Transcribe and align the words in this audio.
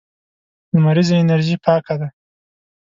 لمريزه 0.75 1.15
انرژي 1.23 1.55
پاکه 1.63 1.95
ده. 1.99 2.07